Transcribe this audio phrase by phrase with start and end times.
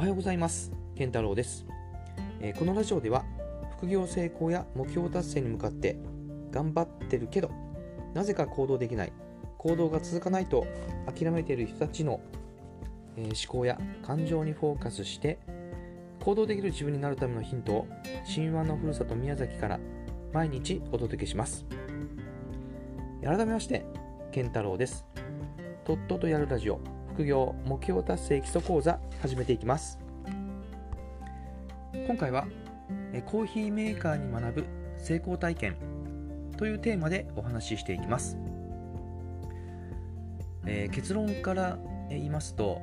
[0.00, 0.72] はようございます。
[0.96, 1.66] 健太郎です、
[2.40, 3.22] えー、このラジオでは
[3.76, 5.98] 副業成功や目標達成に向かって
[6.50, 7.50] 頑張ってるけど
[8.14, 9.12] なぜか行動できない
[9.58, 10.66] 行動が続かないと
[11.04, 12.22] 諦めている人たちの、
[13.18, 15.38] えー、思考や感情にフォーカスして
[16.24, 17.88] 行動できる自分になるためのヒントを
[18.34, 19.78] 神話のふるさと宮崎から
[20.32, 21.66] 毎日お届けします。
[23.22, 23.84] 改めまして
[24.32, 25.04] 健太郎です。
[25.84, 26.99] とっととやるラジオ。
[27.14, 29.98] 副業目標達成基礎講座始めていきます。
[32.06, 32.46] 今回は
[33.26, 34.66] コーヒーメーカーに学ぶ
[34.98, 35.76] 成功体験
[36.56, 38.36] というテーマでお話ししていきます、
[40.66, 42.80] えー、結論から言いますと、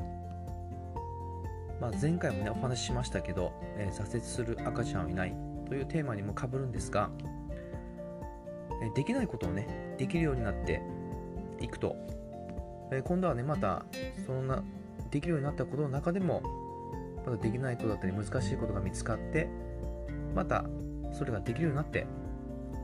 [1.79, 5.35] まあ、前回もねお話ししましたけど、えー、挫折する赤ちゃんはいない
[5.67, 7.09] というテーマにもかぶるんですが、
[8.95, 10.81] できないことをねできるようになって
[11.59, 11.95] いくと
[12.91, 13.85] え今度はねまた
[14.25, 14.63] そんな
[15.11, 16.41] できるようになったことの中でも
[17.25, 19.49] まだできないことだったり難しいことが見つかって
[20.35, 20.65] また
[21.11, 22.07] それができるようになって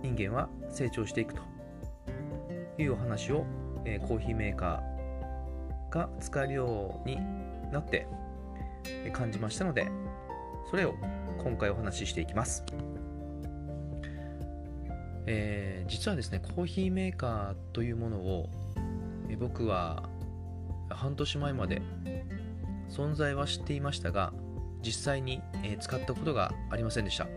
[0.01, 1.53] 人間は成長していくと。
[2.77, 3.45] いうお話を、
[3.85, 7.17] えー、コーヒーメーカーが使えるように
[7.71, 8.07] なって
[9.13, 9.89] 感じましたので
[10.69, 10.95] それを
[11.43, 12.63] 今回お話ししていきます、
[15.25, 18.49] えー、実はですねコーヒーメーカーというものを
[19.29, 20.09] え僕は
[20.89, 21.81] 半年前まで
[22.89, 24.33] 存在は知っていましたが
[24.81, 27.27] 実際にえ使ったことがありませんでした。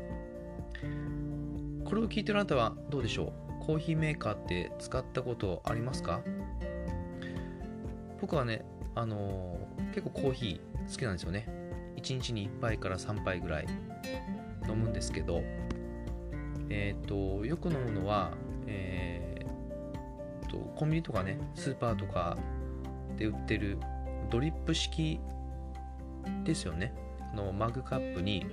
[1.85, 3.65] これを聞いてるあなたはどうでしょう？
[3.65, 6.21] コーヒーメーカーって使ったことありますか？
[8.21, 8.65] 僕はね、
[8.95, 11.49] あのー、結構コーヒー好きなんですよね。
[11.97, 13.67] 1日に1杯から3杯ぐらい
[14.69, 15.43] 飲むんですけど
[16.69, 18.33] えっ、ー、とよく飲むのは、
[18.67, 19.06] えー
[20.57, 22.37] とコンビニとかねスーパーとか
[23.17, 23.79] で売ってる
[24.31, 25.21] ドリップ式
[26.45, 26.93] ですよね。
[27.35, 28.47] のマグカップに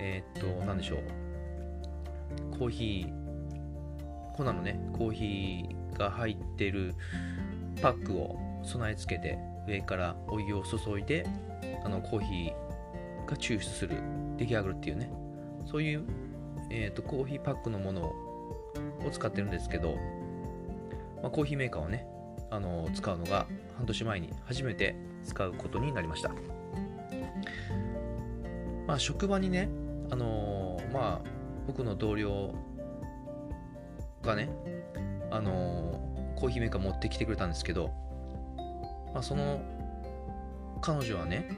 [0.00, 2.58] えー、っと何でしょう。
[2.58, 6.94] コーヒー粉のねコーヒーが入ってる
[7.80, 11.26] パックを備え付けて上からお湯を注いで
[11.84, 13.96] あのコーヒーが抽出する
[14.36, 15.10] 出来上がるっていうね。
[15.66, 16.04] そういう、
[16.70, 19.96] えーとコーヒーパックのものを使ってるんですけど
[21.26, 22.06] まあ、コーヒーメーカーをね、
[22.50, 23.46] あの使うのが
[23.78, 24.94] 半年前に初めて
[25.24, 26.30] 使うことになりました。
[28.86, 29.68] まあ、職場にね、
[30.10, 31.28] あのー、まあ、
[31.66, 32.54] 僕の同僚
[34.22, 34.48] がね、
[35.32, 37.90] あのー、コーヒーメーカー持ってきてくれたんですけど、
[39.12, 39.60] まあ、その
[40.80, 41.48] 彼女はね、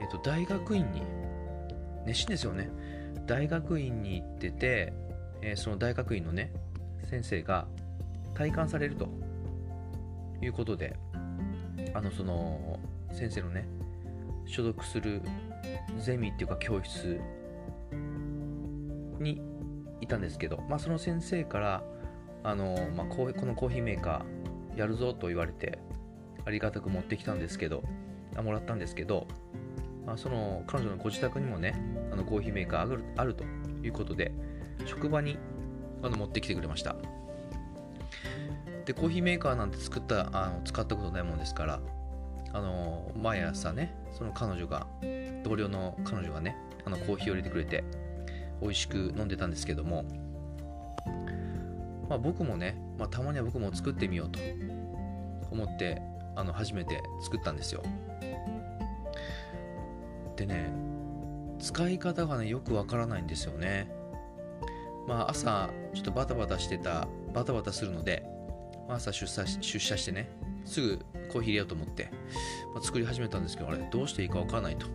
[0.00, 1.02] えっ、と、大学院に、
[2.04, 2.68] 熱心ですよね。
[3.26, 4.92] 大学院に行ってて、
[5.40, 6.52] え、その大学院のね、
[7.08, 7.68] 先生が、
[8.34, 9.08] 体感されると。
[10.46, 10.96] いうことで
[11.94, 12.78] あのその
[13.12, 13.66] 先生のね
[14.44, 15.22] 所属する
[15.98, 17.20] ゼミっていうか教室
[19.20, 19.40] に
[20.00, 21.84] いたんですけど、まあ、その先生から
[22.42, 25.78] あの、まあ、このコーヒーメーカーやるぞと言われて
[26.44, 27.84] ありがたく持ってきたんですけど
[28.34, 29.28] あもらったんですけど、
[30.06, 31.80] まあ、その彼女のご自宅にもね
[32.12, 33.44] あのコーヒーメーカーあるあると
[33.84, 34.32] いうことで
[34.86, 35.38] 職場に
[36.02, 36.96] あの持ってきてくれました。
[38.84, 41.80] でコーヒーメーカーなんて作ったあの使ったことないもんですから
[42.52, 44.86] あの毎朝ねその彼女が
[45.44, 47.84] 同僚の彼女がねあのコーヒーを入れてくれて
[48.60, 50.04] 美味しく飲んでたんですけども、
[52.08, 54.38] まあ、僕もね、まあ、たまには僕も作ってみようと
[55.50, 56.00] 思って
[56.36, 57.82] あの初めて作ったんですよ。
[60.36, 60.72] でね
[61.58, 63.90] 使い方がねよくわからないんですよね。
[65.06, 68.24] まあ朝ちょっとバタバタしてたバタバタするので
[68.88, 70.30] 朝出社出社してね
[70.64, 70.98] すぐ
[71.32, 72.10] コーヒー入れようと思って、
[72.74, 74.86] まあ、作り始めたんですけどあれどうしていいかわからないと。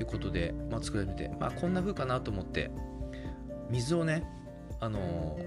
[0.00, 2.70] いうことで、まあ、作り始めて、まあ、こんな風かなと思って
[3.70, 4.24] 水をね
[4.80, 5.38] あの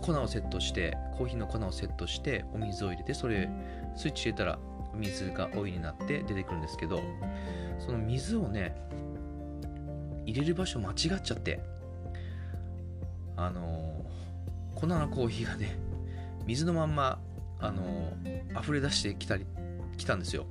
[0.00, 3.48] 粉をセットしてコーヒーの粉をセットしてお水を入れてそれ
[3.96, 4.58] スイッチ入れたら
[4.94, 7.02] 水がお湯になって出てくるんですけど
[7.78, 8.74] その水をね
[10.24, 11.60] 入れる場所間違っちゃって
[13.36, 15.76] あのー、粉のコーヒーがね
[16.46, 17.18] 水のまんま
[17.60, 18.12] あの
[18.60, 19.46] 溢れ出してきたり
[19.96, 20.46] 来たんですよ。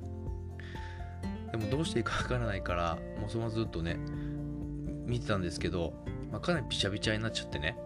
[1.52, 3.96] でもどうしていいかわからないからもうそのままずっとね
[5.06, 5.94] 見てたんですけど、
[6.30, 7.76] まあ、かなりびちゃびちゃになっちゃってね。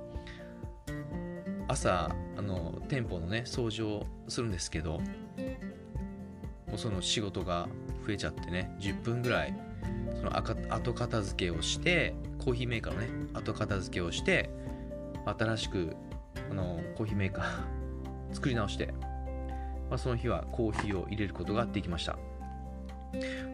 [1.69, 5.05] 朝あの店舗のね掃除をするんですけども
[6.75, 7.69] うその仕事が
[8.05, 9.55] 増えちゃってね10分ぐらい
[10.17, 14.51] その後片付けをしてコーヒーメーカーのね後片付けをして
[15.39, 15.95] 新しく
[16.51, 17.80] あのコーヒーメーカー
[18.33, 18.95] 作り直して、
[19.89, 22.17] まあ、その日はコーヒーを入れることができました。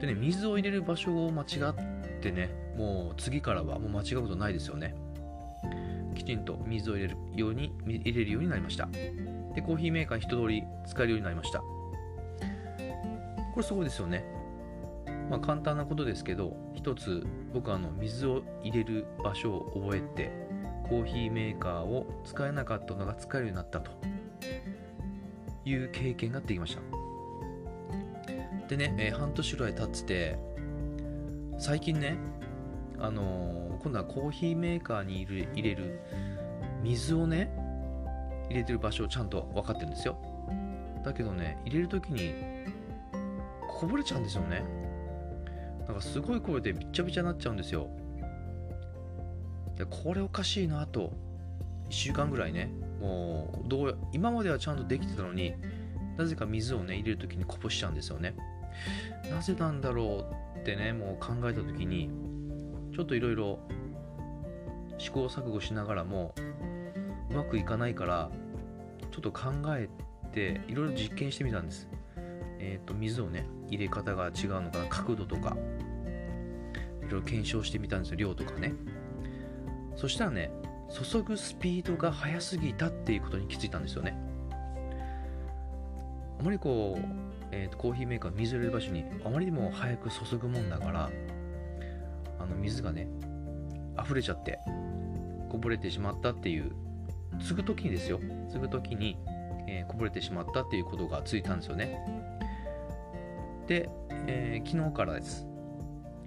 [0.00, 4.94] でね水を入れる場所を間違ってねもう次からはもう間違うことないですよね。
[6.14, 8.88] きちんと水を入れるように入れるようになりました。
[9.54, 11.60] でコーヒーメーカー一通り使えるようになりました。
[11.60, 11.66] こ
[13.56, 14.24] れすごいですよね。
[15.30, 20.30] まあ簡単なことですけど一つ僕はあの水を入れる場所を覚えて
[20.88, 23.90] コーヒーメーカーを使えなかったのが使えるようになったと。
[25.66, 26.82] いう経験ができました。
[28.68, 30.38] でね、えー、半年ぐらい経ってて
[31.58, 32.16] 最近ね
[32.98, 36.00] あのー、今度はコーヒーメーカーに入れ入れる
[36.82, 37.52] 水をね
[38.48, 40.16] 入れてる場所をちゃんと分かってるんですよ。
[41.04, 42.34] だけどね入れる時に
[43.68, 44.64] こぼれちゃうんですよね。
[45.86, 47.88] なんかすごい声でびっちゃびちゃになっちゃうんですよ。
[49.76, 51.12] でこれおかしいなと。
[51.88, 52.70] 1週間ぐらいね
[53.00, 55.54] もうどう今まではちゃんとできてたのに
[56.16, 58.34] なぜか水をね入れる時にこぼしちゃうんですよね。
[59.30, 60.26] なぜなんだろ
[60.56, 62.10] うってねもう考えた時に
[62.94, 63.58] ちょっといろいろ
[64.98, 66.34] 試行錯誤しながらも
[67.30, 68.30] うまくいかないから
[69.10, 69.88] ちょっと考え
[70.32, 71.88] ていろいろ実験してみたんです。
[72.58, 75.56] えっ、ー、と水をね入れ方が違うのかな角度とか。
[77.06, 78.74] いろいろ検証してみたんですよ量とかね。
[79.94, 80.50] そしたらね
[80.88, 84.16] 注ぐスピードが速すぎたっていうことに気づいたんですよね。
[86.38, 87.04] あまりこう、
[87.50, 91.10] えーと、コーヒーメーカー水入れる場所にあまりにも早く注ぐもんだから
[92.38, 93.08] あの水がね
[94.02, 94.58] 溢れちゃって
[95.48, 96.72] こぼれてしまったっていう
[97.40, 98.20] 継ぐ時にですよ。
[98.50, 99.18] 継ぐ時に、
[99.66, 101.98] えー、こぼれてしまったっていうことがついたんですよね。
[103.66, 103.88] で、
[104.26, 105.46] えー、昨日からです。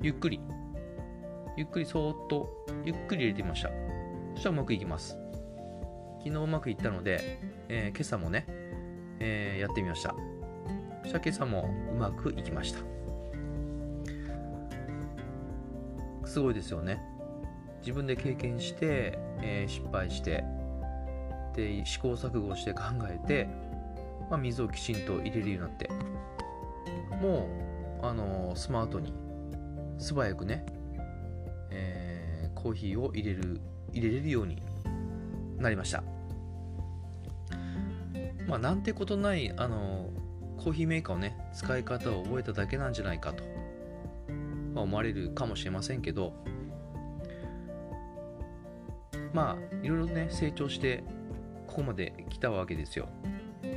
[0.01, 0.39] ゆっくり。
[1.57, 3.88] ゆっくりそーっとゆっくり入れてみました。
[4.39, 5.17] そしたらうまくいきます。
[6.19, 8.45] 昨日うまくいったので、えー、今朝もね、
[9.19, 10.15] えー、やってみました。
[11.01, 12.79] そしたら今朝もうまくいきました。
[16.25, 17.01] すごいですよね。
[17.81, 20.45] 自分で経験して、えー、失敗して
[21.53, 23.49] で試行錯誤して考えて、
[24.29, 25.89] まあ、水をきちんと入れるようになって
[27.21, 27.49] も
[28.01, 29.13] う、あの、スマートに
[29.97, 30.65] 素早くね、
[31.71, 33.59] えー、コーヒーを入れる
[33.93, 34.61] 入れれるように
[35.57, 36.03] なりました。
[38.47, 40.09] まあなんてことないあの
[40.57, 43.43] コーヒーメーカーをね使い方を覚えただけなんじゃないかと、
[44.73, 46.33] まあ、思われるかもしれませんけど
[49.33, 51.03] まあいろいろね成長して
[51.67, 53.09] ここまで来たわけですよ。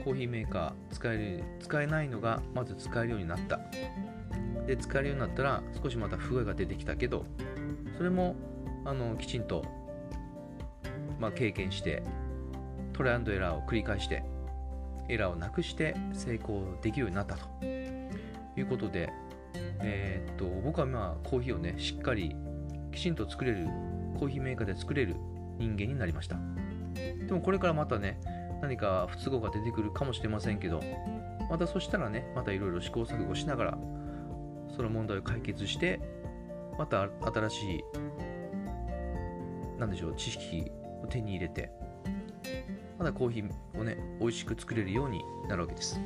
[0.05, 3.61] コーヒーメーカー使える使えないのがまず使えるようになった。
[4.67, 7.27] で使えるようになったら少しまた不具合が出てきたけど
[7.97, 8.37] それも
[8.85, 9.65] あのきちんと
[11.23, 12.03] まあ、経験して
[12.93, 14.25] トライアンドエラーを繰り返して
[15.09, 17.47] エラーをなくして成功できるようになったと。
[18.55, 19.11] いうことで、
[19.81, 22.37] えー、っと僕はまあコーヒーをねしっかり
[22.93, 23.67] きちんと作れる
[24.19, 25.17] コーヒーメーカーで作れる
[25.59, 26.37] 人間になりました。
[26.95, 28.21] でもこれからまたね
[28.61, 30.83] 何か不都合が出てくるかもしれませんけど
[31.49, 33.79] またそしたらねまたいろいろ試行錯誤しながら
[34.77, 36.01] その問題を解決して
[36.79, 37.85] また新しい
[39.79, 40.71] 何でしょう知識
[41.13, 41.71] 手に入れて
[42.99, 46.01] まだコーヒーをね美味しく作れるようになるわけです、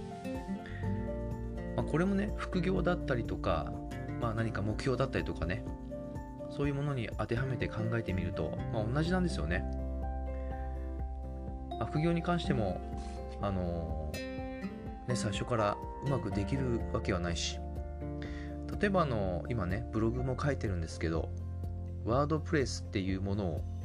[1.76, 3.72] まあ、これもね副業だったりとか、
[4.20, 5.64] まあ、何か目標だったりとかね
[6.50, 9.62] そういうものに当てはめて考えてみると、まあ、同じなんですよね、
[11.70, 12.80] まあ、副業に関しても
[13.42, 15.76] あのー、ね最初から
[16.06, 17.58] うまくできるわけはないし
[18.80, 21.28] 例えばあの今ねブログも書いてるんですけど
[22.04, 23.75] ワードプレスっていうものを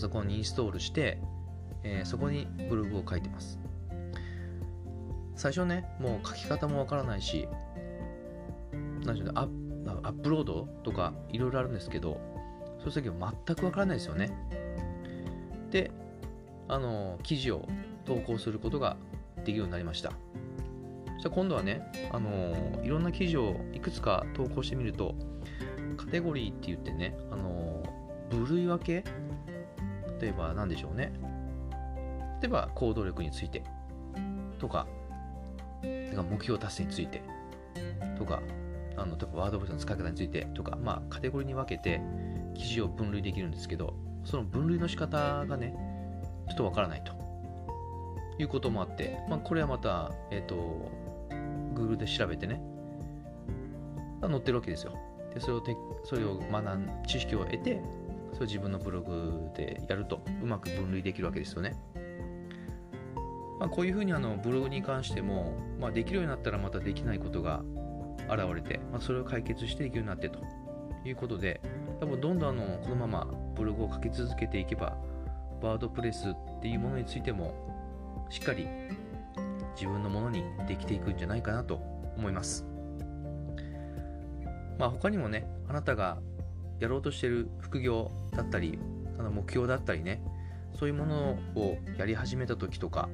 [0.00, 1.18] ソコンにインストールして、
[1.84, 3.58] えー、そこにブログを書いてます。
[5.36, 7.48] 最初ねもう書き方もわからないし
[9.06, 9.44] 何でしょうねア
[10.10, 12.20] ップロードとかいろいろあるんですけど
[12.78, 14.30] そういう時は全くわからないですよね。
[15.70, 15.90] で
[16.68, 17.66] あの記事を
[18.04, 18.96] 投稿することが
[19.36, 20.10] できるようになりました。
[20.10, 20.16] そ
[21.20, 25.14] したら今度はねあのいろんな記事をいくつか投稿してみると
[25.96, 27.82] カテゴリーって言ってねあの
[28.30, 29.04] 部類分け
[30.20, 31.12] 例えば何でしょうね。
[32.40, 33.62] 例えば行動力について。
[34.58, 34.86] とか
[35.82, 37.22] 目標達成について。
[38.18, 38.42] とか
[38.96, 40.46] あの例えばワードプレスの使い方について。
[40.54, 42.00] とかまあカテゴリーに分けて
[42.54, 45.74] 記事を分類できるんですけどその分類の仕方がね
[46.48, 47.20] ちょっとわからないと。
[48.38, 50.90] いうこともあって、まあ、これはまた、えっ、ー、と
[51.74, 52.60] Google で調べてね
[54.22, 54.98] 載ってるわけですよ。
[55.34, 57.80] でそれをてそれを学ん知識を得て
[58.40, 61.76] それ自分のブログでやるとうまく分類できるわけですよね。
[63.58, 67.62] まあ、こういうふうにあのブログに関しても、まあ、できるようになったらまたできないことが
[68.30, 70.38] 現れて、まあ、それを解決してできるようになってと
[71.04, 71.60] いうことで
[72.00, 74.96] 多分どんどんあのこのままブログを書き続けていけば
[75.60, 77.52] ワードプレスっていうものについても
[78.30, 78.66] しっかり
[79.74, 81.74] 自分のものにできていくんじゃないかなと
[82.16, 82.64] 思います
[84.78, 86.16] まあ他にもねあなたが
[86.80, 88.78] やろうとしてる副業だったり
[89.18, 90.22] あの目標だったりね
[90.78, 93.08] そういうものをやり始めた時とか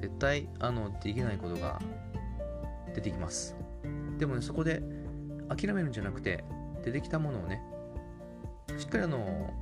[0.00, 1.80] 絶対あのできないことが
[2.94, 3.54] 出てきます。
[4.18, 4.82] でもねそこで
[5.48, 6.44] 諦めるんじゃなくて
[6.84, 7.62] 出てきたものをね
[8.78, 9.52] しっかりあの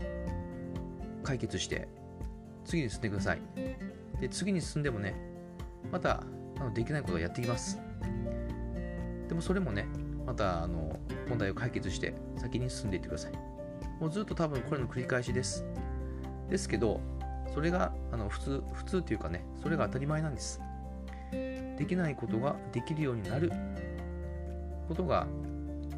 [1.22, 1.88] 解決して
[2.64, 3.40] 次に進んでください。
[4.20, 5.14] で次に進んでもね
[5.90, 6.22] また
[6.58, 7.78] あのできないことをやってきます。
[9.28, 9.86] でもそれもね
[10.26, 13.32] またあの問題を解決して先に進んでいってください。
[14.00, 15.64] もうずっと多分これの繰り返しです。
[16.50, 17.00] ですけど
[17.54, 20.60] それがあの普通普通というかねそれが当たり前なんです。
[21.32, 23.52] できないことができるようになる
[24.88, 25.26] ことが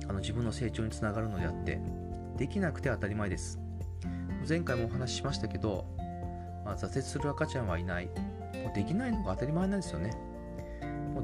[0.09, 1.81] あの自分の成長につながるのであって
[2.37, 3.59] できなくて当たり前です。
[4.49, 5.85] 前回もお話ししましたけど、
[6.65, 8.07] まあ、挫折する赤ちゃんはいない。
[8.07, 10.17] もうできないのが当たり前なんですよね。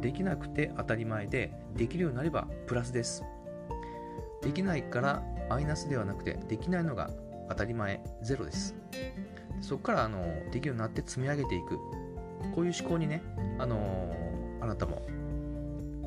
[0.04, 3.24] できなくて当たり前でできるようになればプラスです。
[4.42, 7.08] できないからマイナスではなくてできないのが
[7.48, 8.74] 当たり前ゼロです。
[9.62, 11.78] そこからあのできるようになって積み上げていく。
[12.54, 13.22] こういう思考にね、
[13.58, 15.00] あのー、あなたも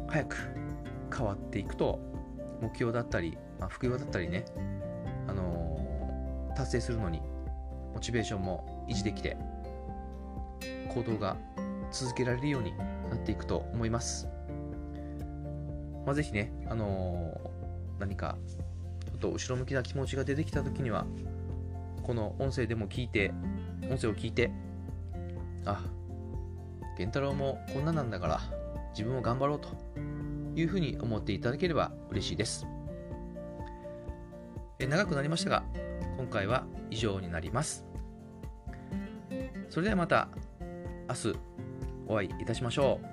[0.08, 0.38] 早く
[1.12, 2.00] 変わっていくと
[2.62, 4.46] 目標だったり、まあ、副業だったりね、
[5.28, 7.24] あのー、達成するのに
[7.96, 9.38] モチベーションも維持できて
[10.94, 11.36] 行動が
[11.92, 12.74] 続けられるように
[13.10, 14.28] なっていくと思います。
[16.06, 18.38] まあ、ぜひね、あのー、何か
[19.06, 21.06] ちょっと後ろ向きな気持ちが出てきた時には
[22.04, 23.34] この音声でも聞いて
[23.90, 24.52] 音声を聞いて
[25.66, 25.82] あ
[26.98, 28.42] 健太郎もこんななんだから
[28.92, 29.70] 自分も頑張ろうと
[30.56, 32.66] いうふうに思っていただければ嬉しいです。
[34.80, 35.64] え長くなりましたが
[36.18, 37.86] 今回は以上になります。
[39.70, 40.30] それではまた
[41.10, 41.47] 明日。
[42.08, 43.08] お会いいたしましょう。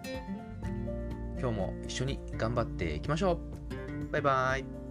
[1.41, 4.13] 今日も一緒に頑張っていきましょう。
[4.13, 4.84] バイバイ。